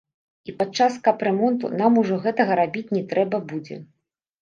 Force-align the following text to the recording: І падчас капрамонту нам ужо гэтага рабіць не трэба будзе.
І 0.51 0.55
падчас 0.61 0.95
капрамонту 1.09 1.71
нам 1.83 2.01
ужо 2.05 2.19
гэтага 2.27 2.53
рабіць 2.65 2.89
не 2.99 3.07
трэба 3.15 3.47
будзе. 3.57 3.83